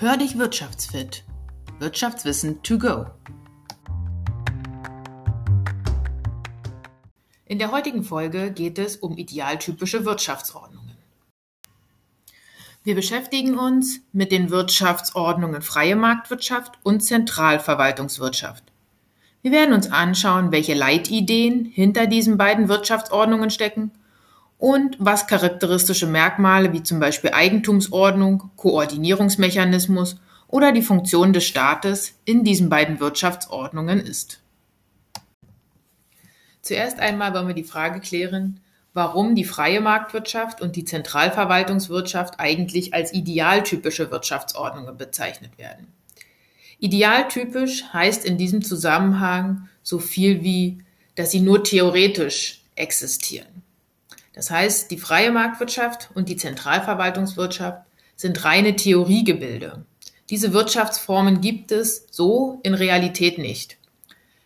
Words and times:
Hör 0.00 0.16
dich 0.16 0.38
wirtschaftsfit. 0.38 1.24
Wirtschaftswissen 1.78 2.62
to 2.62 2.78
go. 2.78 3.04
In 7.44 7.58
der 7.58 7.70
heutigen 7.70 8.02
Folge 8.02 8.50
geht 8.50 8.78
es 8.78 8.96
um 8.96 9.18
idealtypische 9.18 10.06
Wirtschaftsordnungen. 10.06 10.96
Wir 12.82 12.94
beschäftigen 12.94 13.58
uns 13.58 14.00
mit 14.10 14.32
den 14.32 14.48
Wirtschaftsordnungen 14.48 15.60
freie 15.60 15.96
Marktwirtschaft 15.96 16.78
und 16.82 17.02
Zentralverwaltungswirtschaft. 17.02 18.64
Wir 19.42 19.52
werden 19.52 19.74
uns 19.74 19.92
anschauen, 19.92 20.50
welche 20.50 20.72
Leitideen 20.72 21.66
hinter 21.66 22.06
diesen 22.06 22.38
beiden 22.38 22.70
Wirtschaftsordnungen 22.70 23.50
stecken 23.50 23.90
und 24.60 24.96
was 24.98 25.26
charakteristische 25.26 26.06
Merkmale 26.06 26.74
wie 26.74 26.82
zum 26.82 27.00
Beispiel 27.00 27.30
Eigentumsordnung, 27.30 28.50
Koordinierungsmechanismus 28.56 30.20
oder 30.48 30.72
die 30.72 30.82
Funktion 30.82 31.32
des 31.32 31.44
Staates 31.44 32.12
in 32.26 32.44
diesen 32.44 32.68
beiden 32.68 33.00
Wirtschaftsordnungen 33.00 33.98
ist. 33.98 34.40
Zuerst 36.60 37.00
einmal 37.00 37.32
wollen 37.32 37.48
wir 37.48 37.54
die 37.54 37.64
Frage 37.64 38.00
klären, 38.00 38.60
warum 38.92 39.34
die 39.34 39.44
freie 39.44 39.80
Marktwirtschaft 39.80 40.60
und 40.60 40.76
die 40.76 40.84
Zentralverwaltungswirtschaft 40.84 42.34
eigentlich 42.38 42.92
als 42.92 43.14
idealtypische 43.14 44.10
Wirtschaftsordnungen 44.10 44.98
bezeichnet 44.98 45.56
werden. 45.56 45.86
Idealtypisch 46.80 47.84
heißt 47.94 48.26
in 48.26 48.36
diesem 48.36 48.60
Zusammenhang 48.62 49.70
so 49.82 49.98
viel 49.98 50.42
wie, 50.42 50.82
dass 51.14 51.30
sie 51.30 51.40
nur 51.40 51.64
theoretisch 51.64 52.60
existieren. 52.74 53.59
Das 54.32 54.50
heißt, 54.50 54.90
die 54.90 54.98
freie 54.98 55.32
Marktwirtschaft 55.32 56.10
und 56.14 56.28
die 56.28 56.36
Zentralverwaltungswirtschaft 56.36 57.82
sind 58.16 58.44
reine 58.44 58.76
Theoriegebilde. 58.76 59.84
Diese 60.28 60.52
Wirtschaftsformen 60.52 61.40
gibt 61.40 61.72
es 61.72 62.06
so 62.10 62.60
in 62.62 62.74
Realität 62.74 63.38
nicht. 63.38 63.78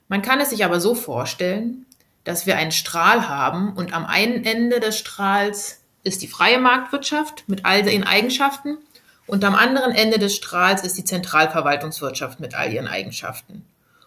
Man 0.09 0.23
kann 0.23 0.41
es 0.41 0.51
sich 0.51 0.65
aber 0.65 0.81
so 0.81 0.95
vorstellen, 0.95 1.85
dass 2.25 2.47
wir 2.47 2.57
einen 2.57 2.73
Strahl 2.73 3.29
haben 3.29 3.75
und 3.75 3.93
am 3.93 4.07
einen 4.07 4.45
Ende 4.45 4.81
des 4.81 4.99
Strahls 4.99 5.83
ist 6.03 6.23
die 6.23 6.29
freie 6.29 6.59
Marktwirtschaft 6.59 7.45
mit 7.49 7.65
all 7.65 7.87
ihren 7.87 8.05
Eigenschaften 8.05 8.79
und 9.27 9.45
am 9.45 9.55
anderen 9.55 9.93
Ende 9.93 10.19
des 10.19 10.35
Strahls 10.35 10.83
ist 10.85 10.99
die 10.99 11.05
Zentralverwaltungswirtschaft 11.05 12.41
mit 12.41 12.55
all 12.55 12.73
ihren 12.73 12.89
Eigenschaften. 12.89 13.65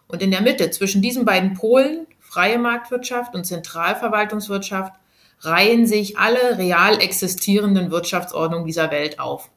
Und 0.08 0.22
in 0.22 0.32
der 0.32 0.42
Mitte 0.42 0.70
zwischen 0.72 1.02
diesen 1.02 1.26
beiden 1.26 1.54
Polen, 1.54 2.08
freie 2.20 2.60
Marktwirtschaft 2.60 3.34
und 3.36 3.46
Zentralverwaltungswirtschaft, 3.46 4.94
reihen 5.42 5.86
sich 5.86 6.18
alle 6.18 6.58
real 6.58 7.02
existierenden 7.02 7.92
Wirtschaftsordnungen 7.92 8.66
dieser 8.66 8.92
Welt 8.92 9.20
auf. 9.20 9.50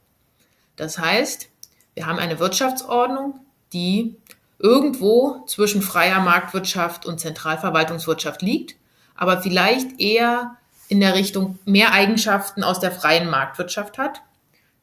Das 0.77 0.99
heißt, 0.99 1.49
wir 1.95 2.07
haben 2.07 2.19
eine 2.19 2.39
Wirtschaftsordnung, 2.39 3.41
die 3.73 4.17
irgendwo 4.59 5.45
zwischen 5.47 5.83
freier 5.83 6.21
Marktwirtschaft 6.21 7.07
und 7.07 7.19
Zentralverwaltungswirtschaft 7.19 8.43
liegt, 8.43 8.77
aber 9.15 9.43
vielleicht 9.43 10.01
eher 10.01 10.57
in 10.89 11.01
der 11.01 11.15
Richtung 11.15 11.59
mehr 11.65 11.93
Eigenschaften 11.93 12.63
aus 12.63 12.81
der 12.81 12.93
freien 12.93 13.31
Marktwirtschaft 13.31 13.97
hat 13.97 14.23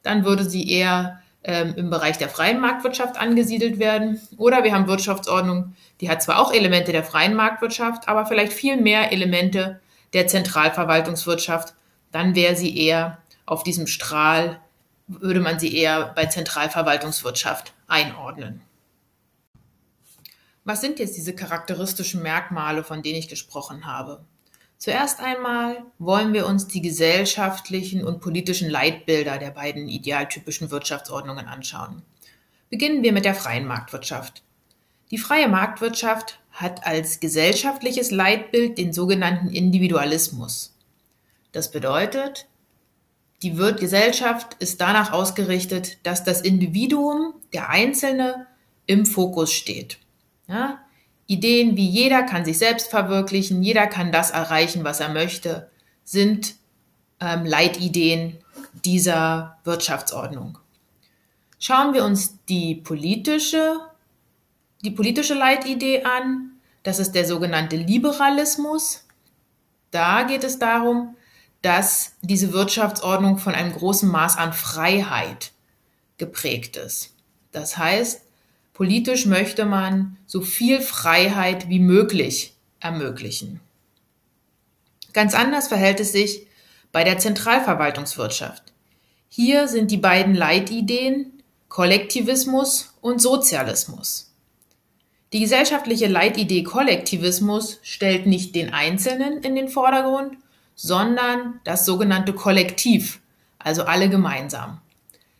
dann 0.02 0.24
würde 0.24 0.44
sie 0.44 0.70
eher 0.70 1.20
ähm, 1.44 1.74
im 1.76 1.90
Bereich 1.90 2.18
der 2.18 2.28
freien 2.28 2.60
Marktwirtschaft 2.60 3.20
angesiedelt 3.20 3.78
werden. 3.78 4.20
Oder 4.36 4.64
wir 4.64 4.72
haben 4.72 4.88
Wirtschaftsordnung, 4.88 5.74
die 6.00 6.10
hat 6.10 6.22
zwar 6.22 6.40
auch 6.40 6.52
Elemente 6.52 6.92
der 6.92 7.04
freien 7.04 7.34
Marktwirtschaft, 7.34 8.08
aber 8.08 8.26
vielleicht 8.26 8.52
viel 8.52 8.76
mehr 8.76 9.12
Elemente 9.12 9.80
der 10.12 10.26
Zentralverwaltungswirtschaft. 10.26 11.74
Dann 12.12 12.34
wäre 12.34 12.56
sie 12.56 12.76
eher 12.76 13.18
auf 13.46 13.62
diesem 13.62 13.86
Strahl, 13.86 14.60
würde 15.06 15.40
man 15.40 15.58
sie 15.58 15.74
eher 15.74 16.12
bei 16.14 16.26
Zentralverwaltungswirtschaft 16.26 17.72
einordnen. 17.86 18.62
Was 20.64 20.82
sind 20.82 20.98
jetzt 20.98 21.16
diese 21.16 21.34
charakteristischen 21.34 22.22
Merkmale, 22.22 22.84
von 22.84 23.02
denen 23.02 23.18
ich 23.18 23.28
gesprochen 23.28 23.86
habe? 23.86 24.24
Zuerst 24.76 25.20
einmal 25.20 25.82
wollen 25.98 26.32
wir 26.32 26.46
uns 26.46 26.68
die 26.68 26.82
gesellschaftlichen 26.82 28.04
und 28.04 28.20
politischen 28.20 28.70
Leitbilder 28.70 29.38
der 29.38 29.50
beiden 29.50 29.88
idealtypischen 29.88 30.70
Wirtschaftsordnungen 30.70 31.46
anschauen. 31.46 32.02
Beginnen 32.70 33.02
wir 33.02 33.12
mit 33.12 33.24
der 33.24 33.34
freien 33.34 33.66
Marktwirtschaft. 33.66 34.42
Die 35.10 35.18
freie 35.18 35.48
Marktwirtschaft 35.48 36.38
hat 36.58 36.86
als 36.86 37.20
gesellschaftliches 37.20 38.10
Leitbild 38.10 38.78
den 38.78 38.92
sogenannten 38.92 39.48
Individualismus. 39.48 40.74
Das 41.52 41.70
bedeutet, 41.70 42.46
die 43.42 43.54
Gesellschaft 43.54 44.56
ist 44.58 44.80
danach 44.80 45.12
ausgerichtet, 45.12 45.98
dass 46.02 46.24
das 46.24 46.40
Individuum, 46.40 47.34
der 47.52 47.70
Einzelne, 47.70 48.46
im 48.86 49.06
Fokus 49.06 49.52
steht. 49.52 49.98
Ja? 50.48 50.80
Ideen 51.28 51.76
wie 51.76 51.88
jeder 51.88 52.24
kann 52.24 52.44
sich 52.44 52.58
selbst 52.58 52.88
verwirklichen, 52.88 53.62
jeder 53.62 53.86
kann 53.86 54.10
das 54.10 54.30
erreichen, 54.30 54.82
was 54.82 54.98
er 54.98 55.10
möchte, 55.10 55.70
sind 56.02 56.56
ähm, 57.20 57.44
Leitideen 57.44 58.38
dieser 58.84 59.58
Wirtschaftsordnung. 59.64 60.58
Schauen 61.60 61.92
wir 61.92 62.04
uns 62.04 62.38
die 62.48 62.76
politische, 62.76 63.80
die 64.82 64.90
politische 64.90 65.34
Leitidee 65.34 66.02
an. 66.02 66.47
Das 66.82 66.98
ist 66.98 67.12
der 67.12 67.26
sogenannte 67.26 67.76
Liberalismus. 67.76 69.04
Da 69.90 70.22
geht 70.22 70.44
es 70.44 70.58
darum, 70.58 71.16
dass 71.62 72.12
diese 72.22 72.52
Wirtschaftsordnung 72.52 73.38
von 73.38 73.54
einem 73.54 73.72
großen 73.72 74.08
Maß 74.08 74.36
an 74.36 74.52
Freiheit 74.52 75.52
geprägt 76.18 76.76
ist. 76.76 77.14
Das 77.52 77.76
heißt, 77.78 78.22
Politisch 78.78 79.26
möchte 79.26 79.64
man 79.64 80.18
so 80.24 80.40
viel 80.40 80.80
Freiheit 80.80 81.68
wie 81.68 81.80
möglich 81.80 82.54
ermöglichen. 82.78 83.58
Ganz 85.12 85.34
anders 85.34 85.66
verhält 85.66 85.98
es 85.98 86.12
sich 86.12 86.46
bei 86.92 87.02
der 87.02 87.18
Zentralverwaltungswirtschaft. 87.18 88.62
Hier 89.28 89.66
sind 89.66 89.90
die 89.90 89.96
beiden 89.96 90.32
Leitideen 90.32 91.42
Kollektivismus 91.68 92.94
und 93.00 93.20
Sozialismus. 93.20 94.27
Die 95.34 95.40
gesellschaftliche 95.40 96.06
Leitidee 96.06 96.62
Kollektivismus 96.62 97.80
stellt 97.82 98.24
nicht 98.26 98.54
den 98.54 98.72
Einzelnen 98.72 99.42
in 99.42 99.54
den 99.54 99.68
Vordergrund, 99.68 100.38
sondern 100.74 101.60
das 101.64 101.84
sogenannte 101.84 102.32
Kollektiv, 102.32 103.20
also 103.58 103.82
alle 103.82 104.08
gemeinsam. 104.08 104.80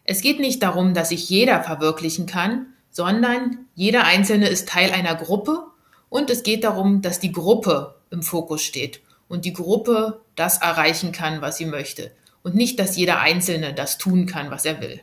Es 0.05 0.21
geht 0.21 0.41
nicht 0.41 0.63
darum, 0.63 0.93
dass 0.93 1.09
sich 1.09 1.31
jeder 1.31 1.63
verwirklichen 1.63 2.27
kann, 2.27 2.67
sondern 2.91 3.67
jeder 3.75 4.05
Einzelne 4.05 4.49
ist 4.49 4.69
Teil 4.69 4.91
einer 4.91 5.15
Gruppe 5.15 5.65
und 6.11 6.29
es 6.29 6.43
geht 6.43 6.65
darum, 6.65 7.01
dass 7.01 7.19
die 7.19 7.33
Gruppe 7.33 7.95
im 8.11 8.23
Fokus 8.23 8.63
steht 8.63 9.01
und 9.29 9.47
die 9.47 9.53
Gruppe 9.55 10.21
das 10.37 10.59
erreichen 10.59 11.13
kann, 11.13 11.41
was 11.41 11.57
sie 11.57 11.67
möchte 11.67 12.11
und 12.43 12.55
nicht, 12.55 12.79
dass 12.79 12.97
jeder 12.97 13.21
Einzelne 13.21 13.73
das 13.73 13.97
tun 13.97 14.27
kann, 14.27 14.51
was 14.51 14.67
er 14.67 14.83
will. 14.83 15.01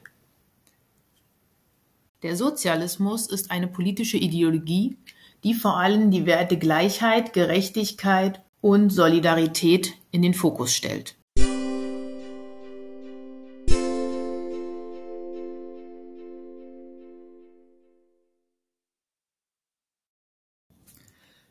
Der 2.24 2.38
Sozialismus 2.38 3.28
ist 3.28 3.52
eine 3.52 3.68
politische 3.68 4.18
Ideologie, 4.18 4.98
die 5.44 5.53
vor 5.53 5.78
allem 5.78 6.12
die 6.12 6.26
Werte 6.26 6.58
Gleichheit, 6.58 7.34
Gerechtigkeit 7.34 8.42
und 8.62 8.90
Solidarität 8.90 9.94
in 10.12 10.22
den 10.22 10.34
Fokus 10.34 10.74
stellt. 10.74 11.18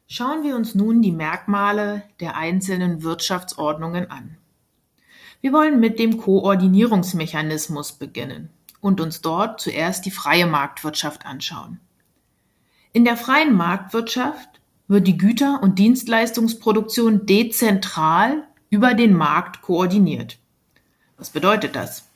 Schauen 0.07 0.45
wir 0.45 0.57
uns 0.57 0.75
nun 0.75 1.03
die 1.03 1.13
Merkmale 1.13 2.05
der 2.21 2.37
einzelnen 2.37 3.03
Wirtschaftsordnungen 3.03 4.11
an. 4.11 4.39
Wir 5.41 5.53
wollen 5.53 5.79
mit 5.79 5.99
dem 5.99 6.17
Koordinierungsmechanismus 6.19 7.93
beginnen 7.93 8.49
und 8.85 9.01
uns 9.01 9.23
dort 9.23 9.63
zuerst 9.63 10.05
die 10.05 10.11
freie 10.11 10.47
Marktwirtschaft 10.47 11.25
anschauen. 11.25 11.81
In 12.93 13.07
der 13.07 13.17
freien 13.17 13.55
Marktwirtschaft 13.55 14.61
wird 14.89 15.07
die 15.07 15.17
Güter- 15.17 15.63
und 15.63 15.79
Dienstleistungsproduktion 15.79 17.25
dezentral 17.25 18.47
über 18.69 18.93
den 18.93 19.15
Markt 19.17 19.63
koordiniert. 19.63 20.39
Was 21.17 21.31
bedeutet 21.31 21.75
das? 21.75 22.11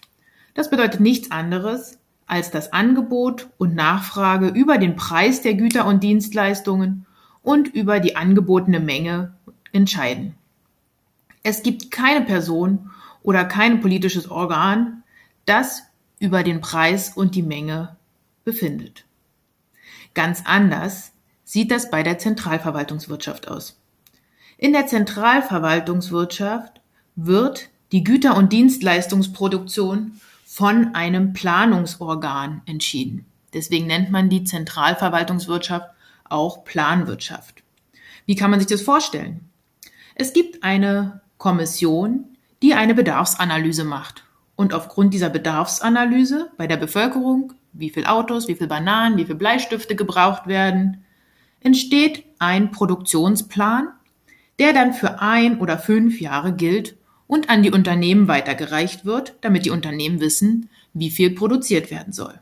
Das 0.53 0.69
bedeutet 0.69 1.00
nichts 1.00 1.31
anderes, 1.31 1.99
als 2.26 2.50
dass 2.50 2.75
Angebot 2.75 3.49
und 3.56 3.75
Nachfrage 3.75 4.49
über 4.49 4.76
den 4.76 4.94
Preis 4.94 5.41
der 5.41 5.55
Güter 5.55 5.87
und 5.87 6.03
Dienstleistungen 6.03 7.06
und 7.41 7.69
über 7.69 7.99
die 7.99 8.15
angebotene 8.15 8.81
Menge 8.81 9.32
entscheiden. 9.73 10.35
Es 11.43 11.62
gibt 11.62 11.91
keine 11.91 12.26
Person 12.26 12.91
oder 13.23 13.47
kein 13.47 13.81
politisches 13.81 14.31
Organ, 14.31 15.03
das 15.47 15.88
über 16.20 16.43
den 16.43 16.61
Preis 16.61 17.11
und 17.17 17.35
die 17.35 17.43
Menge 17.43 17.97
befindet. 18.44 19.05
Ganz 20.15 20.43
anders 20.44 21.12
sieht 21.44 21.70
das 21.70 21.91
bei 21.91 22.03
der 22.03 22.19
Zentralverwaltungswirtschaft 22.19 23.49
aus. 23.49 23.79
In 24.56 24.73
der 24.73 24.87
Zentralverwaltungswirtschaft 24.87 26.81
wird 27.15 27.69
die 27.93 28.05
Güter- 28.05 28.37
und 28.37 28.53
Dienstleistungsproduktion 28.53 30.20
von 30.44 30.94
einem 30.94 31.32
Planungsorgan 31.32 32.62
entschieden. 32.67 33.25
Deswegen 33.55 33.87
nennt 33.87 34.11
man 34.11 34.29
die 34.29 34.44
Zentralverwaltungswirtschaft 34.44 35.88
auch 36.29 36.65
Planwirtschaft. 36.65 37.62
Wie 38.26 38.35
kann 38.35 38.50
man 38.50 38.61
sich 38.61 38.69
das 38.69 38.82
vorstellen? 38.82 39.49
Es 40.15 40.32
gibt 40.32 40.65
eine 40.65 41.20
Kommission, 41.38 42.25
die 42.62 42.75
eine 42.75 42.94
Bedarfsanalyse 42.94 43.85
macht. 43.85 44.25
Und 44.58 44.75
aufgrund 44.75 45.14
dieser 45.14 45.31
Bedarfsanalyse 45.31 46.50
bei 46.56 46.66
der 46.66 46.78
Bevölkerung, 46.78 47.52
wie 47.72 47.90
viel 47.90 48.06
Autos, 48.06 48.49
wie 48.49 48.56
viel 48.56 48.66
Bananen, 48.66 49.16
wie 49.16 49.25
viel 49.25 49.37
Bleistifte 49.37 49.94
gebraucht 49.94 50.49
werden, 50.49 51.05
entsteht 51.60 52.25
ein 52.40 52.72
Produktionsplan, 52.72 53.90
der 54.58 54.72
dann 54.72 54.94
für 54.94 55.20
ein 55.20 55.60
oder 55.60 55.78
fünf 55.78 56.20
Jahre 56.20 56.52
gilt 56.52 56.96
und 57.28 57.50
an 57.50 57.62
die 57.62 57.70
Unternehmen 57.70 58.26
weitergereicht 58.26 59.05
wird, 59.05 59.37
damit 59.43 59.64
die 59.64 59.70
Unternehmen 59.70 60.19
wissen, 60.19 60.69
wie 60.93 61.12
viel 61.12 61.31
produziert 61.37 61.93
werden 61.93 62.12
soll. 62.12 62.34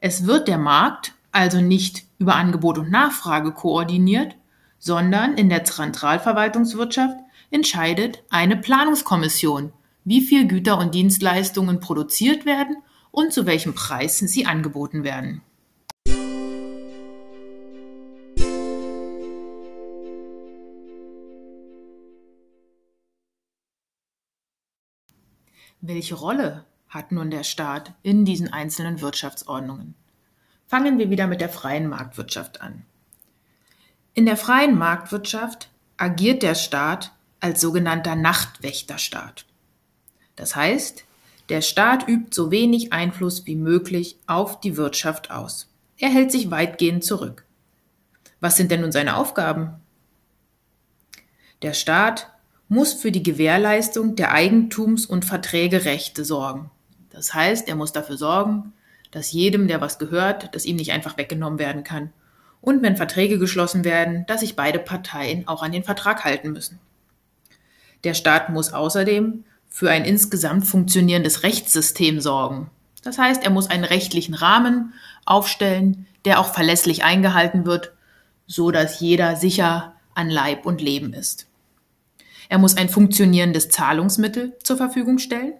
Es 0.00 0.26
wird 0.26 0.48
der 0.48 0.58
Markt 0.58 1.14
also 1.32 1.62
nicht 1.62 2.04
über 2.18 2.34
Angebot 2.34 2.76
und 2.76 2.90
Nachfrage 2.90 3.52
koordiniert, 3.52 4.36
sondern 4.78 5.38
in 5.38 5.48
der 5.48 5.64
Zentralverwaltungswirtschaft 5.64 7.16
entscheidet 7.50 8.22
eine 8.28 8.58
Planungskommission, 8.58 9.72
wie 10.10 10.20
viel 10.20 10.48
Güter 10.48 10.76
und 10.76 10.92
Dienstleistungen 10.92 11.78
produziert 11.78 12.44
werden 12.44 12.78
und 13.12 13.32
zu 13.32 13.46
welchem 13.46 13.76
Preis 13.76 14.18
sie 14.18 14.44
angeboten 14.44 15.04
werden. 15.04 15.40
Welche 25.80 26.16
Rolle 26.16 26.64
hat 26.88 27.12
nun 27.12 27.30
der 27.30 27.44
Staat 27.44 27.94
in 28.02 28.24
diesen 28.24 28.52
einzelnen 28.52 29.00
Wirtschaftsordnungen? 29.00 29.94
Fangen 30.66 30.98
wir 30.98 31.10
wieder 31.10 31.28
mit 31.28 31.40
der 31.40 31.48
freien 31.48 31.88
Marktwirtschaft 31.88 32.60
an. 32.60 32.84
In 34.14 34.26
der 34.26 34.36
freien 34.36 34.76
Marktwirtschaft 34.76 35.70
agiert 35.96 36.42
der 36.42 36.56
Staat 36.56 37.12
als 37.38 37.60
sogenannter 37.60 38.16
Nachtwächterstaat. 38.16 39.46
Das 40.40 40.56
heißt, 40.56 41.04
der 41.50 41.60
Staat 41.60 42.08
übt 42.08 42.30
so 42.30 42.50
wenig 42.50 42.94
Einfluss 42.94 43.44
wie 43.44 43.56
möglich 43.56 44.16
auf 44.26 44.58
die 44.58 44.78
Wirtschaft 44.78 45.30
aus. 45.30 45.68
Er 45.98 46.08
hält 46.08 46.32
sich 46.32 46.50
weitgehend 46.50 47.04
zurück. 47.04 47.44
Was 48.40 48.56
sind 48.56 48.70
denn 48.70 48.80
nun 48.80 48.90
seine 48.90 49.16
Aufgaben? 49.16 49.74
Der 51.60 51.74
Staat 51.74 52.30
muss 52.68 52.94
für 52.94 53.12
die 53.12 53.22
Gewährleistung 53.22 54.16
der 54.16 54.32
Eigentums- 54.32 55.04
und 55.04 55.26
Verträgerechte 55.26 56.24
sorgen. 56.24 56.70
Das 57.10 57.34
heißt, 57.34 57.68
er 57.68 57.76
muss 57.76 57.92
dafür 57.92 58.16
sorgen, 58.16 58.72
dass 59.10 59.32
jedem, 59.32 59.68
der 59.68 59.82
was 59.82 59.98
gehört, 59.98 60.54
dass 60.54 60.64
ihm 60.64 60.76
nicht 60.76 60.92
einfach 60.92 61.18
weggenommen 61.18 61.58
werden 61.58 61.84
kann. 61.84 62.14
Und 62.62 62.80
wenn 62.82 62.96
Verträge 62.96 63.38
geschlossen 63.38 63.84
werden, 63.84 64.24
dass 64.26 64.40
sich 64.40 64.56
beide 64.56 64.78
Parteien 64.78 65.46
auch 65.46 65.62
an 65.62 65.72
den 65.72 65.84
Vertrag 65.84 66.24
halten 66.24 66.52
müssen. 66.52 66.78
Der 68.04 68.14
Staat 68.14 68.48
muss 68.48 68.72
außerdem 68.72 69.44
für 69.70 69.90
ein 69.90 70.04
insgesamt 70.04 70.66
funktionierendes 70.66 71.44
Rechtssystem 71.44 72.20
sorgen. 72.20 72.70
Das 73.02 73.16
heißt, 73.16 73.42
er 73.44 73.50
muss 73.50 73.70
einen 73.70 73.84
rechtlichen 73.84 74.34
Rahmen 74.34 74.92
aufstellen, 75.24 76.06
der 76.26 76.40
auch 76.40 76.52
verlässlich 76.52 77.02
eingehalten 77.02 77.64
wird, 77.64 77.92
so 78.46 78.70
dass 78.70 79.00
jeder 79.00 79.36
sicher 79.36 79.94
an 80.14 80.28
Leib 80.28 80.66
und 80.66 80.82
Leben 80.82 81.14
ist. 81.14 81.46
Er 82.48 82.58
muss 82.58 82.76
ein 82.76 82.88
funktionierendes 82.88 83.68
Zahlungsmittel 83.70 84.58
zur 84.62 84.76
Verfügung 84.76 85.18
stellen 85.18 85.54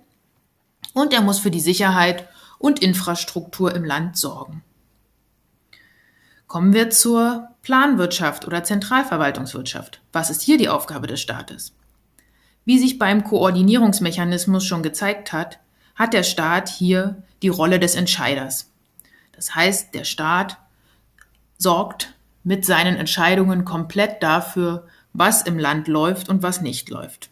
und 0.92 1.14
er 1.14 1.22
muss 1.22 1.38
für 1.38 1.52
die 1.52 1.60
Sicherheit 1.60 2.28
und 2.58 2.80
Infrastruktur 2.80 3.74
im 3.74 3.84
Land 3.84 4.18
sorgen. 4.18 4.62
Kommen 6.48 6.72
wir 6.72 6.90
zur 6.90 7.48
Planwirtschaft 7.62 8.44
oder 8.44 8.64
Zentralverwaltungswirtschaft. 8.64 10.02
Was 10.12 10.30
ist 10.30 10.42
hier 10.42 10.58
die 10.58 10.68
Aufgabe 10.68 11.06
des 11.06 11.20
Staates? 11.20 11.72
Wie 12.64 12.78
sich 12.78 12.98
beim 12.98 13.24
Koordinierungsmechanismus 13.24 14.64
schon 14.64 14.82
gezeigt 14.82 15.32
hat, 15.32 15.58
hat 15.94 16.12
der 16.12 16.22
Staat 16.22 16.68
hier 16.68 17.22
die 17.42 17.48
Rolle 17.48 17.78
des 17.80 17.94
Entscheiders. 17.94 18.70
Das 19.32 19.54
heißt, 19.54 19.94
der 19.94 20.04
Staat 20.04 20.58
sorgt 21.58 22.14
mit 22.44 22.64
seinen 22.64 22.96
Entscheidungen 22.96 23.64
komplett 23.64 24.22
dafür, 24.22 24.86
was 25.12 25.42
im 25.42 25.58
Land 25.58 25.88
läuft 25.88 26.28
und 26.28 26.42
was 26.42 26.60
nicht 26.60 26.88
läuft. 26.90 27.30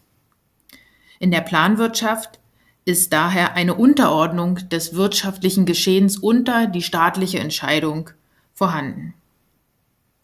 In 1.19 1.31
der 1.31 1.41
Planwirtschaft 1.41 2.39
ist 2.85 3.13
daher 3.13 3.55
eine 3.55 3.75
Unterordnung 3.75 4.69
des 4.69 4.95
wirtschaftlichen 4.95 5.67
Geschehens 5.67 6.17
unter 6.17 6.67
die 6.67 6.83
staatliche 6.83 7.39
Entscheidung 7.39 8.11
vorhanden. 8.55 9.15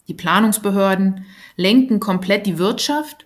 Die 0.07 0.13
Planungsbehörden 0.13 1.25
lenken 1.55 1.99
komplett 1.99 2.45
die 2.45 2.57
Wirtschaft 2.57 3.25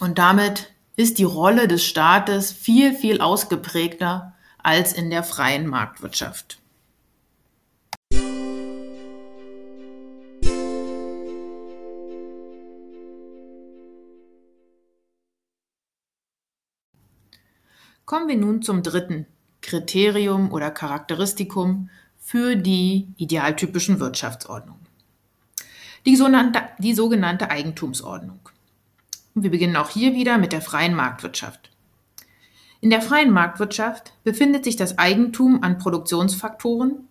und 0.00 0.18
damit 0.18 0.72
ist 0.96 1.18
die 1.18 1.24
Rolle 1.24 1.68
des 1.68 1.84
Staates 1.84 2.50
viel, 2.52 2.94
viel 2.94 3.20
ausgeprägter 3.20 4.34
als 4.58 4.92
in 4.92 5.10
der 5.10 5.22
freien 5.22 5.66
Marktwirtschaft. 5.66 6.58
Kommen 18.04 18.26
wir 18.26 18.36
nun 18.36 18.60
zum 18.62 18.82
dritten 18.82 19.26
Kriterium 19.62 20.50
oder 20.50 20.72
Charakteristikum 20.72 21.90
für 22.18 22.56
die 22.56 23.08
idealtypischen 23.16 24.00
Wirtschaftsordnungen. 24.00 24.84
Die 26.06 26.16
sogenannte, 26.16 26.62
die 26.78 26.94
sogenannte 26.94 27.50
Eigentumsordnung. 27.50 28.40
Und 29.40 29.44
wir 29.44 29.50
beginnen 29.50 29.76
auch 29.76 29.88
hier 29.88 30.12
wieder 30.12 30.36
mit 30.36 30.52
der 30.52 30.60
freien 30.60 30.94
Marktwirtschaft. 30.94 31.70
In 32.82 32.90
der 32.90 33.00
freien 33.00 33.30
Marktwirtschaft 33.30 34.12
befindet 34.22 34.64
sich 34.64 34.76
das 34.76 34.98
Eigentum 34.98 35.62
an 35.62 35.78
Produktionsfaktoren, 35.78 37.08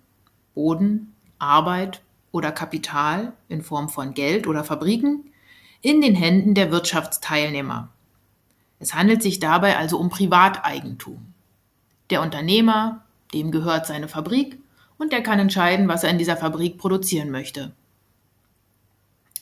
Boden, 0.54 1.16
Arbeit 1.40 2.04
oder 2.32 2.52
Kapital 2.52 3.34
in 3.48 3.64
Form 3.64 3.90
von 3.90 4.14
Geld 4.14 4.46
oder 4.46 4.64
Fabriken 4.64 5.32
in 5.82 6.02
den 6.02 6.14
Händen 6.14 6.54
der 6.54 6.70
Wirtschaftsteilnehmer, 6.70 7.90
es 8.78 8.94
handelt 8.94 9.24
sich 9.24 9.40
dabei 9.40 9.76
also 9.76 9.98
um 9.98 10.12
Privateigentum. 10.12 11.34
Der 12.12 12.22
Unternehmer, 12.22 13.04
dem 13.34 13.50
gehört 13.50 13.88
seine 13.88 14.08
Fabrik 14.08 14.60
und 15.00 15.12
der 15.12 15.24
kann 15.24 15.40
entscheiden, 15.40 15.88
was 15.88 16.04
er 16.04 16.12
in 16.12 16.20
dieser 16.20 16.38
Fabrik 16.38 16.78
produzieren 16.78 17.32
möchte. 17.32 17.74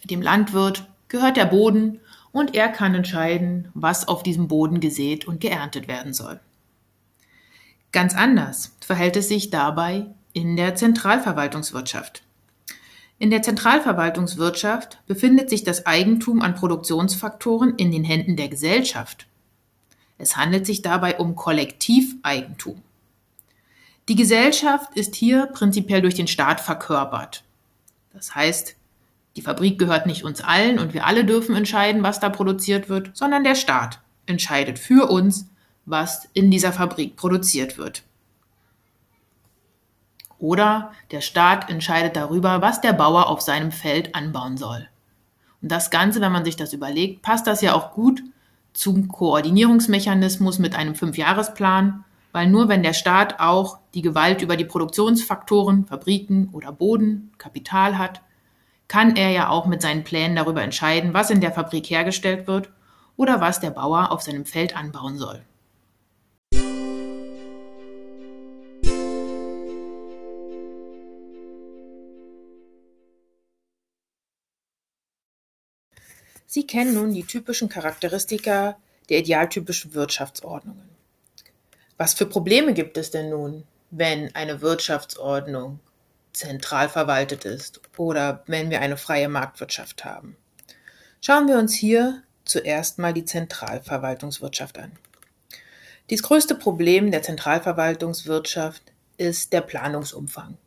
Dem 0.06 0.22
Landwirt 0.22 0.88
gehört 1.10 1.36
der 1.36 1.46
Boden 1.46 2.00
und 2.38 2.53
er 2.53 2.70
kann 2.70 2.94
entscheiden, 2.94 3.70
was 3.74 4.08
auf 4.08 4.22
diesem 4.22 4.48
Boden 4.48 4.79
gesät 4.79 5.25
und 5.25 5.41
geerntet 5.41 5.88
werden 5.88 6.13
soll. 6.13 6.39
Ganz 7.91 8.15
anders 8.15 8.75
verhält 8.79 9.15
es 9.17 9.27
sich 9.27 9.50
dabei 9.50 10.06
in 10.34 10.56
der 10.56 10.75
Zentralverwaltungswirtschaft. 10.75 12.22
In 13.17 13.32
der 13.32 13.41
Zentralverwaltungswirtschaft 13.41 15.00
befindet 15.08 15.50
sich 15.50 15.63
das 15.63 15.88
Eigentum 15.88 16.44
an 16.44 16.53
Produktionsfaktoren 16.53 17.74
in 17.77 17.91
den 17.91 18.03
Händen 18.03 18.36
der 18.36 18.50
Gesellschaft. 18.50 19.25
Es 20.20 20.38
handelt 20.38 20.67
sich 20.67 20.84
dabei 20.84 21.17
um 21.17 21.36
Kollektiveigentum. 21.36 22.84
Die 24.10 24.15
Gesellschaft 24.15 24.96
ist 24.96 25.15
hier 25.15 25.48
prinzipiell 25.48 26.03
durch 26.03 26.13
den 26.13 26.27
Staat 26.27 26.62
verkörpert. 26.62 27.44
Das 28.13 28.36
heißt, 28.36 28.75
die 29.38 29.44
Fabrik 29.44 29.77
gehört 29.77 30.08
nicht 30.08 30.24
uns 30.24 30.41
allen 30.41 30.79
und 30.79 30.96
wir 30.96 31.06
alle 31.06 31.24
dürfen 31.24 31.56
entscheiden, 31.56 32.01
was 32.01 32.20
da 32.20 32.29
produziert 32.29 32.89
wird, 32.89 33.15
sondern 33.15 33.44
der 33.44 33.53
Staat 33.53 34.00
entscheidet 34.25 34.79
für 34.79 35.12
uns, 35.12 35.48
was 35.86 36.27
in 36.34 36.50
dieser 36.50 36.74
Fabrik 36.74 37.15
produziert 37.15 37.77
wird. 37.77 38.01
Oder 40.39 40.91
der 41.12 41.22
Staat 41.22 41.70
entscheidet 41.70 42.15
darüber, 42.15 42.63
was 42.63 42.82
der 42.82 42.94
Bauer 42.94 43.29
auf 43.29 43.41
seinem 43.41 43.72
Feld 43.72 44.15
anbauen 44.15 44.58
soll. 44.58 44.88
Und 45.62 45.72
das 45.72 45.91
Ganze, 45.91 46.20
wenn 46.20 46.32
man 46.32 46.44
sich 46.44 46.56
das 46.56 46.74
überlegt, 46.74 47.22
passt 47.22 47.46
das 47.46 47.62
ja 47.62 47.75
auch 47.75 47.94
gut 47.94 48.24
zum 48.74 49.08
Koordinierungsmechanismus 49.08 50.58
mit 50.58 50.75
einem 50.75 50.96
Fünfjahresplan, 50.96 52.03
weil 52.32 52.48
nur 52.48 52.70
wenn 52.70 52.82
der 52.82 52.94
Staat 52.94 53.39
auch 53.39 53.77
die 53.94 54.01
Gewalt 54.01 54.41
über 54.41 54.58
die 54.58 54.65
Produktionsfaktoren, 54.65 55.86
Fabriken 55.86 56.50
oder 56.53 56.72
Boden, 56.72 57.32
Kapital 57.38 58.00
hat, 58.00 58.22
kann 58.88 59.15
er 59.15 59.32
ja 59.32 59.50
auch 59.50 59.65
mit 59.65 59.82
seinen 59.82 60.03
Plänen 60.03 60.36
darüber 60.36 60.62
entscheiden, 60.62 61.13
was 61.13 61.29
in 61.29 61.41
der 61.41 61.51
Fabrik 61.51 61.89
hergestellt 61.89 62.48
wird 62.48 62.70
oder 63.17 63.41
was 63.41 63.60
der 63.60 63.72
Bauer 63.72 64.12
auf 64.12 64.22
seinem 64.22 64.46
Feld 64.46 64.75
anbauen 64.75 65.17
soll. 65.17 65.41
Sie 76.50 76.65
kennen 76.65 76.94
nun 76.94 77.13
die 77.13 77.25
typischen 77.25 77.67
Charakteristika 77.67 78.77
der 79.10 79.20
idealtypischen 79.20 79.94
Wirtschaftsordnungen. 79.94 80.89
Was 81.98 82.13
für 82.13 82.25
Probleme 82.25 82.74
gibt 82.74 82.98
es 82.98 83.12
denn 83.12 83.29
nun, 83.29 83.63
wenn 83.91 84.34
eine 84.34 84.62
Wirtschaftsordnung 84.62 85.79
zentral 86.38 86.89
verwaltet 86.89 87.46
ist 87.46 87.82
oder 87.98 88.44
wenn 88.48 88.70
wir 88.70 88.82
eine 88.82 88.98
freie 88.98 89.29
Marktwirtschaft 89.29 90.06
haben? 90.06 90.38
Schauen 91.22 91.48
wir 91.48 91.58
uns 91.58 91.74
hier 91.74 92.24
zuerst 92.46 93.00
mal 93.00 93.13
die 93.13 93.25
Zentralverwaltungswirtschaft 93.25 94.77
an. 94.77 94.91
Das 96.10 96.24
größte 96.24 96.56
Problem 96.56 97.12
der 97.12 97.22
Zentralverwaltungswirtschaft 97.22 98.84
ist 99.17 99.51
der 99.51 99.62
Planungsumfang. 99.62 100.58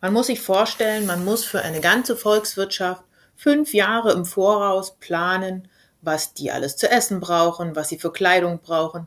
Man 0.00 0.12
muss 0.12 0.28
sich 0.28 0.40
vorstellen, 0.40 1.06
man 1.06 1.24
muss 1.24 1.44
für 1.44 1.62
eine 1.62 1.80
ganze 1.80 2.16
Volkswirtschaft 2.16 3.04
fünf 3.34 3.74
Jahre 3.74 4.12
im 4.12 4.24
Voraus 4.24 4.96
planen, 4.98 5.68
was 6.00 6.32
die 6.32 6.50
alles 6.50 6.76
zu 6.76 6.90
essen 6.90 7.20
brauchen, 7.20 7.76
was 7.76 7.88
sie 7.88 7.98
für 7.98 8.12
Kleidung 8.12 8.60
brauchen, 8.60 9.06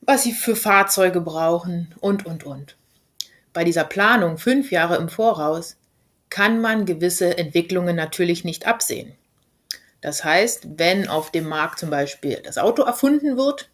was 0.00 0.22
sie 0.22 0.32
für 0.32 0.56
Fahrzeuge 0.56 1.20
brauchen 1.20 1.94
und, 2.00 2.26
und, 2.26 2.44
und. 2.44 2.76
Bei 3.56 3.64
dieser 3.64 3.84
Planung 3.84 4.36
fünf 4.36 4.70
Jahre 4.70 4.96
im 4.96 5.08
Voraus 5.08 5.78
kann 6.28 6.60
man 6.60 6.84
gewisse 6.84 7.38
Entwicklungen 7.38 7.96
natürlich 7.96 8.44
nicht 8.44 8.66
absehen. 8.66 9.14
Das 10.02 10.24
heißt, 10.24 10.68
wenn 10.76 11.08
auf 11.08 11.32
dem 11.32 11.48
Markt 11.48 11.78
zum 11.78 11.88
Beispiel 11.88 12.42
das 12.44 12.58
Auto 12.58 12.82
erfunden 12.82 13.38
wird, 13.38 13.70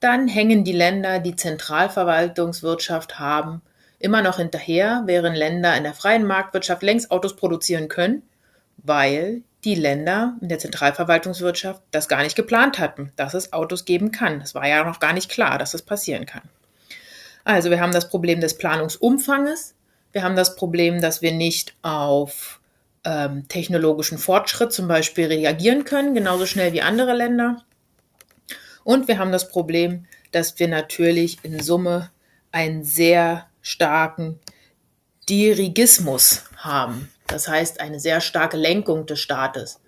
dann 0.00 0.28
hängen 0.28 0.62
die 0.62 0.74
Länder, 0.74 1.20
die 1.20 1.36
Zentralverwaltungswirtschaft 1.36 3.18
haben, 3.18 3.62
immer 3.98 4.20
noch 4.20 4.36
hinterher, 4.36 5.04
während 5.06 5.38
Länder 5.38 5.74
in 5.74 5.84
der 5.84 5.94
freien 5.94 6.26
Marktwirtschaft 6.26 6.82
längst 6.82 7.10
Autos 7.10 7.34
produzieren 7.34 7.88
können, 7.88 8.24
weil 8.76 9.40
die 9.64 9.74
Länder 9.74 10.36
in 10.42 10.50
der 10.50 10.58
Zentralverwaltungswirtschaft 10.58 11.80
das 11.92 12.08
gar 12.08 12.22
nicht 12.24 12.36
geplant 12.36 12.78
hatten, 12.78 13.10
dass 13.16 13.32
es 13.32 13.54
Autos 13.54 13.86
geben 13.86 14.12
kann. 14.12 14.42
Es 14.42 14.54
war 14.54 14.68
ja 14.68 14.84
noch 14.84 15.00
gar 15.00 15.14
nicht 15.14 15.30
klar, 15.30 15.56
dass 15.56 15.72
es 15.72 15.80
passieren 15.80 16.26
kann. 16.26 16.42
Also 17.48 17.70
wir 17.70 17.80
haben 17.80 17.92
das 17.92 18.10
Problem 18.10 18.42
des 18.42 18.58
Planungsumfanges, 18.58 19.74
wir 20.12 20.22
haben 20.22 20.36
das 20.36 20.54
Problem, 20.54 21.00
dass 21.00 21.22
wir 21.22 21.32
nicht 21.32 21.74
auf 21.80 22.60
ähm, 23.04 23.48
technologischen 23.48 24.18
Fortschritt 24.18 24.70
zum 24.70 24.86
Beispiel 24.86 25.28
reagieren 25.28 25.86
können, 25.86 26.12
genauso 26.14 26.44
schnell 26.44 26.74
wie 26.74 26.82
andere 26.82 27.14
Länder. 27.14 27.64
Und 28.84 29.08
wir 29.08 29.18
haben 29.18 29.32
das 29.32 29.48
Problem, 29.48 30.04
dass 30.30 30.58
wir 30.58 30.68
natürlich 30.68 31.38
in 31.42 31.58
Summe 31.58 32.10
einen 32.52 32.84
sehr 32.84 33.46
starken 33.62 34.38
Dirigismus 35.26 36.44
haben. 36.58 37.10
Das 37.28 37.48
heißt, 37.48 37.80
eine 37.80 37.98
sehr 37.98 38.20
starke 38.20 38.58
Lenkung 38.58 39.06
des 39.06 39.20
Staates. 39.20 39.80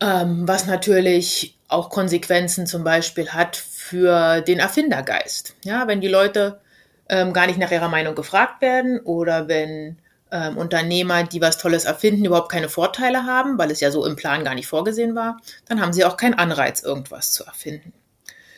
Ähm, 0.00 0.48
was 0.48 0.64
natürlich 0.64 1.57
auch 1.68 1.90
Konsequenzen 1.90 2.66
zum 2.66 2.82
Beispiel 2.82 3.30
hat 3.30 3.56
für 3.56 4.40
den 4.40 4.58
Erfindergeist. 4.58 5.54
Ja, 5.64 5.86
wenn 5.86 6.00
die 6.00 6.08
Leute 6.08 6.60
ähm, 7.08 7.32
gar 7.32 7.46
nicht 7.46 7.58
nach 7.58 7.70
ihrer 7.70 7.88
Meinung 7.88 8.14
gefragt 8.14 8.60
werden 8.62 9.00
oder 9.00 9.48
wenn 9.48 9.98
ähm, 10.30 10.56
Unternehmer, 10.56 11.24
die 11.24 11.40
was 11.40 11.58
Tolles 11.58 11.84
erfinden, 11.84 12.24
überhaupt 12.24 12.50
keine 12.50 12.68
Vorteile 12.68 13.24
haben, 13.24 13.58
weil 13.58 13.70
es 13.70 13.80
ja 13.80 13.90
so 13.90 14.04
im 14.04 14.16
Plan 14.16 14.44
gar 14.44 14.54
nicht 14.54 14.66
vorgesehen 14.66 15.14
war, 15.14 15.38
dann 15.66 15.80
haben 15.80 15.92
sie 15.92 16.04
auch 16.04 16.16
keinen 16.16 16.34
Anreiz, 16.34 16.82
irgendwas 16.82 17.32
zu 17.32 17.44
erfinden. 17.44 17.92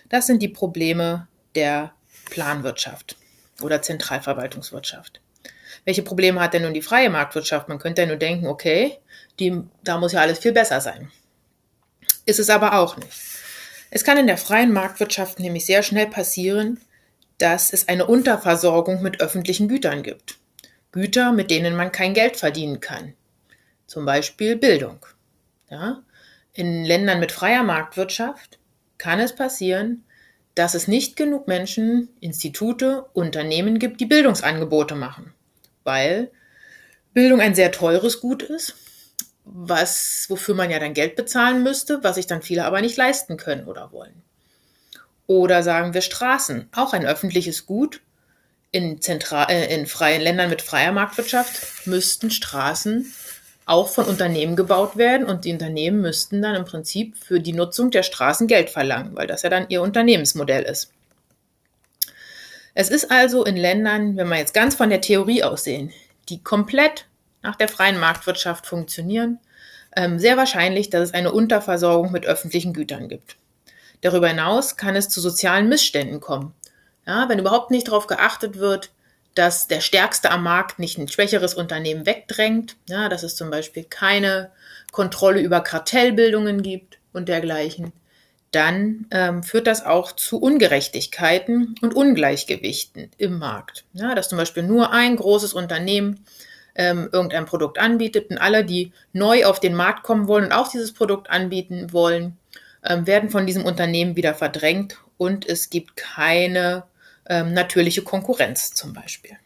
Das 0.09 0.27
sind 0.27 0.43
die 0.43 0.49
Probleme 0.49 1.29
der 1.55 1.93
Planwirtschaft 2.27 3.17
oder 3.63 3.83
Zentralverwaltungswirtschaft. 3.83 5.21
Welche 5.85 6.03
Probleme 6.03 6.41
hat 6.41 6.55
denn 6.55 6.63
nun 6.63 6.75
die 6.75 6.83
freie 6.83 7.11
Marktwirtschaft? 7.11 7.69
Man 7.69 7.79
könnte 7.79 8.03
ja 8.03 8.09
nur 8.09 8.17
denken, 8.17 8.47
okay, 8.47 8.99
die, 9.39 9.63
da 9.83 9.99
muss 9.99 10.13
ja 10.13 10.21
alles 10.21 10.39
viel 10.39 10.53
besser 10.53 10.81
sein. 10.81 11.11
Ist 12.27 12.39
es 12.39 12.51
aber 12.51 12.79
auch 12.79 12.97
nicht. 12.97 13.11
Es 13.91 14.05
kann 14.05 14.19
in 14.19 14.27
der 14.27 14.39
freien 14.39 14.73
Marktwirtschaft 14.73 15.41
nämlich 15.41 15.67
sehr 15.67 15.83
schnell 15.83 16.07
passieren, 16.07 16.81
dass 17.39 17.73
es 17.73 17.89
eine 17.89 18.07
Unterversorgung 18.07 19.03
mit 19.03 19.21
öffentlichen 19.21 19.69
Gütern 19.69 20.03
gibt. 20.03 20.39
Güter, 20.93 21.33
mit 21.33 21.51
denen 21.51 21.75
man 21.75 21.93
kein 21.93 22.15
Geld 22.15 22.37
verdienen 22.37 22.81
kann. 22.81 23.15
Zum 23.87 24.05
Beispiel 24.05 24.57
Bildung. 24.57 25.05
Ja? 25.71 26.03
In 26.53 26.85
Ländern 26.85 27.21
mit 27.21 27.33
freier 27.33 27.63
Marktwirtschaft 27.63 28.59
kann 28.99 29.21
es 29.21 29.35
passieren, 29.35 30.05
dass 30.55 30.75
es 30.75 30.89
nicht 30.89 31.17
genug 31.17 31.49
Menschen, 31.49 32.11
Institute, 32.21 33.07
Unternehmen 33.13 33.79
gibt, 33.79 34.01
die 34.01 34.07
Bildungsangebote 34.07 34.95
machen. 34.95 35.33
Weil 35.85 36.31
Bildung 37.15 37.41
ein 37.41 37.55
sehr 37.55 37.73
teures 37.73 38.21
Gut 38.21 38.43
ist, 38.43 38.75
was, 39.53 40.27
wofür 40.29 40.55
man 40.55 40.71
ja 40.71 40.79
dann 40.79 40.95
Geld 40.95 41.17
bezahlen 41.17 41.63
müsste, 41.63 42.03
was 42.03 42.17
sich 42.17 42.27
dann 42.27 42.43
viele 42.43 42.65
aber 42.65 42.81
nicht 42.81 42.97
leisten 42.97 43.37
können 43.37 43.65
oder 43.67 43.93
wollen. 43.93 44.23
Oder 45.27 45.63
sagen 45.63 45.95
wir 45.95 46.01
Straßen, 46.01 46.69
auch 46.75 46.93
ein 46.93 47.07
öffentliches 47.07 47.67
Gut, 47.67 48.01
in, 48.73 49.01
Zentral 49.01 49.51
äh, 49.51 49.75
in 49.75 49.87
freien 49.87 50.23
Ländern 50.23 50.51
mit 50.51 50.63
freier 50.63 50.93
Marktwirtschaft 50.93 51.87
müssten 51.87 52.31
Straßen 52.31 53.13
auch 53.67 53.89
von 53.89 54.07
Unternehmen 54.07 54.57
gebaut 54.57 54.97
werden 54.97 55.27
und 55.27 55.45
die 55.45 55.53
Unternehmen 55.53 56.01
müssten 56.01 56.43
dann 56.43 56.57
im 56.57 56.65
Prinzip 56.65 57.17
für 57.17 57.41
die 57.41 57.53
Nutzung 57.53 57.91
der 57.91 58.03
Straßen 58.03 58.47
Geld 58.47 58.71
verlangen, 58.71 59.15
weil 59.15 59.27
das 59.27 59.43
ja 59.43 59.51
dann 59.51 59.67
ihr 59.69 59.83
Unternehmensmodell 59.83 60.65
ist. 60.65 60.93
Es 62.75 62.89
ist 62.89 63.11
also 63.11 63.45
in 63.45 63.57
Ländern, 63.57 64.17
wenn 64.17 64.29
wir 64.29 64.39
jetzt 64.39 64.55
ganz 64.55 64.75
von 64.75 64.91
der 64.91 65.01
Theorie 65.01 65.43
aussehen, 65.43 65.93
die 66.29 66.43
komplett 66.43 67.07
nach 67.43 67.57
der 67.57 67.69
freien 67.69 67.99
Marktwirtschaft 67.99 68.67
funktionieren, 68.67 69.39
ähm, 69.97 70.19
sehr 70.19 70.37
wahrscheinlich, 70.37 70.91
dass 70.91 71.09
es 71.09 71.15
eine 71.15 71.33
Unterversorgung 71.33 72.13
mit 72.13 72.27
öffentlichen 72.27 72.73
Gütern 72.73 73.09
gibt. 73.09 73.37
Darüber 74.03 74.29
hinaus 74.29 74.77
kann 74.77 74.97
es 74.97 75.09
zu 75.09 75.21
sozialen 75.21 75.69
Missständen 75.69 76.21
kommen. 76.21 76.55
Ja, 77.07 77.29
wenn 77.29 77.39
überhaupt 77.39 77.71
nicht 77.71 77.89
darauf 77.89 78.07
geachtet 78.07 78.59
wird, 78.59 78.91
dass 79.35 79.69
der 79.69 79.81
Stärkste 79.81 80.31
am 80.31 80.43
Markt 80.43 80.79
nicht 80.79 80.99
ein 80.99 81.09
schwächeres 81.09 81.55
Unternehmen 81.55 82.07
wegdrängt, 82.07 82.77
ja, 82.89 83.09
dass 83.09 83.23
es 83.23 83.37
zum 83.37 83.51
Beispiel 83.51 83.85
keine 83.85 84.51
Kontrolle 84.93 85.41
über 85.41 85.61
Kartellbildungen 85.61 86.63
gibt 86.63 86.99
und 87.13 87.29
dergleichen, 87.29 87.93
dann 88.51 89.07
ähm, 89.13 89.45
führt 89.45 89.69
das 89.69 89.85
auch 89.87 90.13
zu 90.13 90.41
Ungerechtigkeiten 90.41 91.77
und 91.81 91.95
Ungleichgewichten 91.95 93.11
im 93.17 93.39
Markt. 93.39 93.85
Ja, 93.93 94.15
dass 94.15 94.29
zum 94.29 94.39
Beispiel 94.39 94.65
nur 94.65 94.93
ein 94.93 95.15
großes 95.17 95.53
Unternehmen 95.55 96.25
ähm, 96.75 97.09
irgendein 97.13 97.47
Produkt 97.47 97.79
anbietet 97.79 98.31
und 98.31 98.39
alle, 98.39 98.65
die 98.65 98.93
neu 99.13 99.45
auf 99.45 99.61
den 99.61 99.75
Markt 99.75 100.03
kommen 100.03 100.29
wollen 100.29 100.47
und 100.47 100.53
auch 100.53 100.69
dieses 100.69 100.93
Produkt 100.93 101.31
anbieten 101.31 101.93
wollen, 101.93 102.39
ähm, 102.85 103.07
werden 103.07 103.31
von 103.31 103.47
diesem 103.47 103.65
Unternehmen 103.65 104.17
wieder 104.17 104.35
verdrängt 104.35 104.99
und 105.17 105.47
es 105.47 105.71
gibt 105.71 105.97
keine 105.97 106.85
ähm, 107.29 107.53
natürliche 107.53 108.03
Konkurrenz 108.03 108.73
zum 108.75 108.93
Beispiel. 108.93 109.37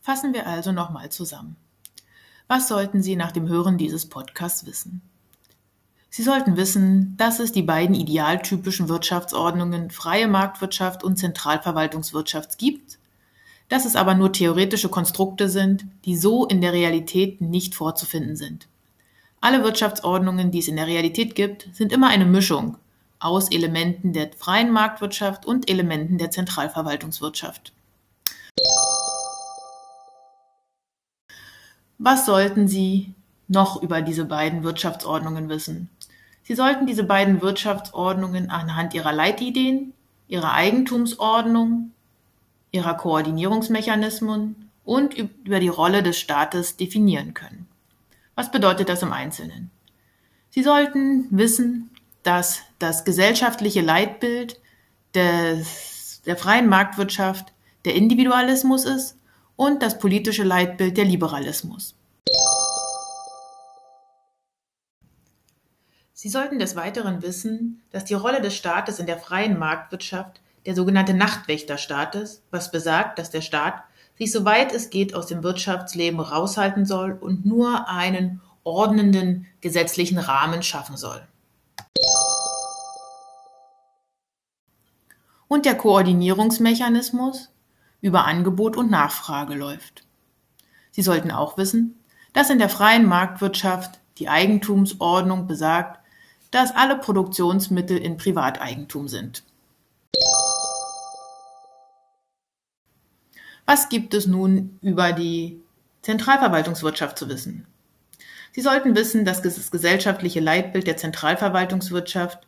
Fassen 0.00 0.34
wir 0.34 0.48
also 0.48 0.72
nochmal 0.72 1.10
zusammen. 1.10 1.56
Was 2.48 2.66
sollten 2.66 3.02
Sie 3.02 3.14
nach 3.14 3.30
dem 3.30 3.48
Hören 3.48 3.78
dieses 3.78 4.08
Podcasts 4.08 4.66
wissen? 4.66 5.00
Sie 6.12 6.22
sollten 6.22 6.56
wissen, 6.56 7.16
dass 7.16 7.40
es 7.40 7.50
die 7.50 7.62
beiden 7.62 7.96
idealtypischen 7.96 8.88
Wirtschaftsordnungen 8.88 9.90
freie 9.90 10.28
Marktwirtschaft 10.28 11.02
und 11.02 11.16
Zentralverwaltungswirtschaft 11.16 12.58
gibt 12.58 12.98
dass 13.72 13.86
es 13.86 13.96
aber 13.96 14.14
nur 14.14 14.30
theoretische 14.34 14.90
Konstrukte 14.90 15.48
sind, 15.48 15.86
die 16.04 16.14
so 16.14 16.44
in 16.44 16.60
der 16.60 16.74
Realität 16.74 17.40
nicht 17.40 17.74
vorzufinden 17.74 18.36
sind. 18.36 18.68
Alle 19.40 19.64
Wirtschaftsordnungen, 19.64 20.50
die 20.50 20.58
es 20.58 20.68
in 20.68 20.76
der 20.76 20.86
Realität 20.86 21.34
gibt, 21.34 21.70
sind 21.72 21.90
immer 21.90 22.08
eine 22.08 22.26
Mischung 22.26 22.76
aus 23.18 23.50
Elementen 23.50 24.12
der 24.12 24.30
freien 24.36 24.70
Marktwirtschaft 24.72 25.46
und 25.46 25.70
Elementen 25.70 26.18
der 26.18 26.30
Zentralverwaltungswirtschaft. 26.30 27.72
Was 31.96 32.26
sollten 32.26 32.68
Sie 32.68 33.14
noch 33.48 33.82
über 33.82 34.02
diese 34.02 34.26
beiden 34.26 34.64
Wirtschaftsordnungen 34.64 35.48
wissen? 35.48 35.88
Sie 36.52 36.56
sollten 36.56 36.84
diese 36.84 37.04
beiden 37.04 37.40
Wirtschaftsordnungen 37.40 38.50
anhand 38.50 38.92
ihrer 38.92 39.14
Leitideen, 39.14 39.94
ihrer 40.28 40.52
Eigentumsordnung 40.52 41.92
ihrer 42.72 42.92
Koordinierungsmechanismen 42.92 44.70
und 44.84 45.14
über 45.14 45.60
die 45.60 45.68
Rolle 45.68 46.02
des 46.02 46.18
Staates 46.18 46.76
definieren 46.76 47.32
können. 47.32 47.68
Was 48.34 48.50
bedeutet 48.50 48.90
das 48.90 49.00
im 49.00 49.14
Einzelnen? 49.14 49.70
Sie 50.50 50.62
sollten 50.62 51.26
wissen, 51.30 51.88
dass 52.22 52.60
das 52.78 53.06
gesellschaftliche 53.06 53.80
Leitbild 53.80 54.60
des, 55.14 56.20
der 56.26 56.36
freien 56.36 56.68
Marktwirtschaft 56.68 57.54
der 57.86 57.94
Individualismus 57.94 58.84
ist 58.84 59.16
und 59.56 59.82
das 59.82 59.98
politische 59.98 60.44
Leitbild 60.44 60.98
der 60.98 61.06
Liberalismus. 61.06 61.94
Sie 66.22 66.28
sollten 66.28 66.60
des 66.60 66.76
Weiteren 66.76 67.20
wissen, 67.20 67.82
dass 67.90 68.04
die 68.04 68.14
Rolle 68.14 68.40
des 68.40 68.54
Staates 68.54 69.00
in 69.00 69.06
der 69.06 69.18
freien 69.18 69.58
Marktwirtschaft 69.58 70.40
der 70.66 70.76
sogenannte 70.76 71.14
Nachtwächterstaat 71.14 72.14
ist, 72.14 72.44
was 72.52 72.70
besagt, 72.70 73.18
dass 73.18 73.30
der 73.30 73.40
Staat 73.40 73.82
sich 74.16 74.30
soweit 74.30 74.72
es 74.72 74.90
geht 74.90 75.16
aus 75.16 75.26
dem 75.26 75.42
Wirtschaftsleben 75.42 76.20
raushalten 76.20 76.86
soll 76.86 77.18
und 77.20 77.44
nur 77.44 77.88
einen 77.88 78.40
ordnenden 78.62 79.48
gesetzlichen 79.60 80.18
Rahmen 80.18 80.62
schaffen 80.62 80.96
soll. 80.96 81.26
Und 85.48 85.64
der 85.64 85.74
Koordinierungsmechanismus 85.74 87.50
über 88.00 88.26
Angebot 88.26 88.76
und 88.76 88.92
Nachfrage 88.92 89.54
läuft. 89.54 90.06
Sie 90.92 91.02
sollten 91.02 91.32
auch 91.32 91.58
wissen, 91.58 91.98
dass 92.32 92.48
in 92.48 92.60
der 92.60 92.68
freien 92.68 93.06
Marktwirtschaft 93.06 93.98
die 94.18 94.28
Eigentumsordnung 94.28 95.48
besagt, 95.48 95.98
dass 96.52 96.76
alle 96.76 96.96
Produktionsmittel 96.96 97.96
in 97.96 98.16
Privateigentum 98.16 99.08
sind. 99.08 99.42
Was 103.66 103.88
gibt 103.88 104.14
es 104.14 104.26
nun 104.26 104.78
über 104.82 105.12
die 105.12 105.60
Zentralverwaltungswirtschaft 106.02 107.18
zu 107.18 107.28
wissen? 107.28 107.66
Sie 108.52 108.60
sollten 108.60 108.94
wissen, 108.94 109.24
dass 109.24 109.40
das 109.40 109.70
gesellschaftliche 109.70 110.40
Leitbild 110.40 110.86
der 110.86 110.98
Zentralverwaltungswirtschaft 110.98 112.46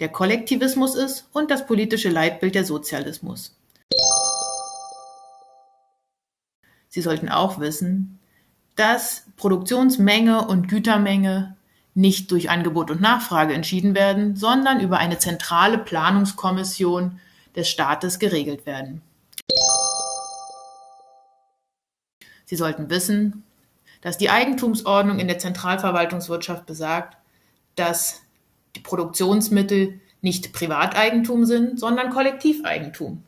der 0.00 0.08
Kollektivismus 0.08 0.96
ist 0.96 1.28
und 1.32 1.50
das 1.50 1.66
politische 1.66 2.10
Leitbild 2.10 2.54
der 2.54 2.64
Sozialismus. 2.64 3.56
Sie 6.88 7.00
sollten 7.00 7.28
auch 7.28 7.60
wissen, 7.60 8.18
dass 8.74 9.24
Produktionsmenge 9.36 10.46
und 10.46 10.68
Gütermenge 10.68 11.55
nicht 11.96 12.30
durch 12.30 12.50
Angebot 12.50 12.90
und 12.90 13.00
Nachfrage 13.00 13.54
entschieden 13.54 13.94
werden, 13.94 14.36
sondern 14.36 14.80
über 14.80 14.98
eine 14.98 15.18
zentrale 15.18 15.78
Planungskommission 15.78 17.18
des 17.56 17.70
Staates 17.70 18.18
geregelt 18.18 18.66
werden. 18.66 19.00
Sie 22.44 22.56
sollten 22.56 22.90
wissen, 22.90 23.44
dass 24.02 24.18
die 24.18 24.28
Eigentumsordnung 24.28 25.18
in 25.18 25.26
der 25.26 25.38
Zentralverwaltungswirtschaft 25.38 26.66
besagt, 26.66 27.16
dass 27.76 28.20
die 28.76 28.80
Produktionsmittel 28.80 29.98
nicht 30.20 30.52
Privateigentum 30.52 31.46
sind, 31.46 31.80
sondern 31.80 32.10
Kollektiveigentum. 32.10 33.22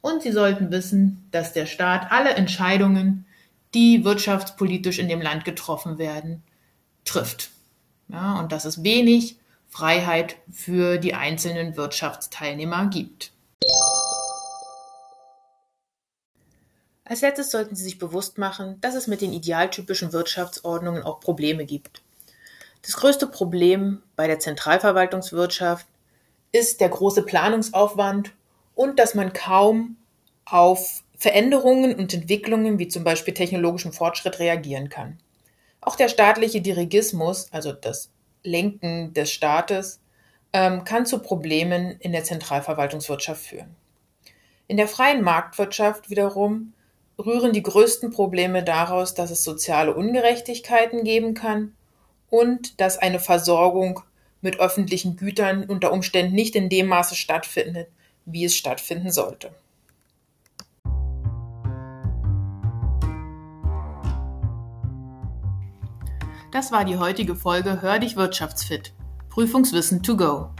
Und 0.00 0.22
Sie 0.22 0.32
sollten 0.32 0.70
wissen, 0.70 1.26
dass 1.32 1.52
der 1.52 1.66
Staat 1.66 2.12
alle 2.12 2.34
Entscheidungen, 2.34 3.26
die 3.74 4.04
wirtschaftspolitisch 4.04 4.98
in 4.98 5.08
dem 5.08 5.20
Land 5.20 5.44
getroffen 5.44 5.98
werden, 5.98 6.42
trifft. 7.04 7.50
Ja, 8.08 8.38
und 8.38 8.52
dass 8.52 8.64
es 8.64 8.82
wenig 8.82 9.38
Freiheit 9.68 10.36
für 10.52 10.98
die 10.98 11.14
einzelnen 11.14 11.76
Wirtschaftsteilnehmer 11.76 12.86
gibt. 12.86 13.32
Als 17.04 17.20
Letztes 17.20 17.50
sollten 17.50 17.76
Sie 17.76 17.84
sich 17.84 17.98
bewusst 17.98 18.38
machen, 18.38 18.80
dass 18.80 18.94
es 18.94 19.06
mit 19.06 19.20
den 19.20 19.32
idealtypischen 19.32 20.12
Wirtschaftsordnungen 20.12 21.02
auch 21.02 21.20
Probleme 21.20 21.66
gibt. 21.66 22.02
Das 22.82 22.96
größte 22.96 23.26
Problem 23.26 24.02
bei 24.16 24.26
der 24.26 24.38
Zentralverwaltungswirtschaft 24.38 25.86
ist 26.52 26.80
der 26.80 26.88
große 26.88 27.22
Planungsaufwand 27.22 28.32
und 28.74 28.98
dass 28.98 29.14
man 29.14 29.32
kaum 29.32 29.96
auf 30.44 31.03
Veränderungen 31.16 31.94
und 31.94 32.12
Entwicklungen 32.12 32.78
wie 32.78 32.88
zum 32.88 33.04
Beispiel 33.04 33.34
technologischen 33.34 33.92
Fortschritt 33.92 34.38
reagieren 34.38 34.88
kann. 34.88 35.18
Auch 35.80 35.96
der 35.96 36.08
staatliche 36.08 36.60
Dirigismus, 36.60 37.48
also 37.52 37.72
das 37.72 38.10
Lenken 38.42 39.12
des 39.14 39.30
Staates, 39.30 40.00
ähm, 40.52 40.84
kann 40.84 41.06
zu 41.06 41.18
Problemen 41.18 41.96
in 41.98 42.12
der 42.12 42.24
Zentralverwaltungswirtschaft 42.24 43.42
führen. 43.42 43.76
In 44.66 44.76
der 44.76 44.88
freien 44.88 45.22
Marktwirtschaft 45.22 46.10
wiederum 46.10 46.72
rühren 47.18 47.52
die 47.52 47.62
größten 47.62 48.10
Probleme 48.10 48.62
daraus, 48.62 49.14
dass 49.14 49.30
es 49.30 49.44
soziale 49.44 49.94
Ungerechtigkeiten 49.94 51.04
geben 51.04 51.34
kann 51.34 51.74
und 52.30 52.80
dass 52.80 52.98
eine 52.98 53.20
Versorgung 53.20 54.00
mit 54.40 54.60
öffentlichen 54.60 55.16
Gütern 55.16 55.64
unter 55.64 55.92
Umständen 55.92 56.34
nicht 56.34 56.56
in 56.56 56.68
dem 56.68 56.86
Maße 56.86 57.14
stattfindet, 57.14 57.88
wie 58.24 58.44
es 58.44 58.56
stattfinden 58.56 59.10
sollte. 59.10 59.50
Das 66.54 66.70
war 66.70 66.84
die 66.84 66.98
heutige 66.98 67.34
Folge 67.34 67.82
Hör 67.82 67.98
dich 67.98 68.14
Wirtschaftsfit. 68.14 68.94
Prüfungswissen 69.28 70.04
to 70.04 70.16
go. 70.16 70.50